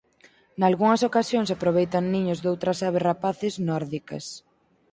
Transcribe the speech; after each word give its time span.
Nalgunhas 0.61 1.01
ocasións 1.09 1.49
aproveitan 1.55 2.03
niños 2.15 2.39
doutras 2.45 2.79
aves 2.87 3.05
rapaces 3.09 3.53
nórdicas. 3.69 4.25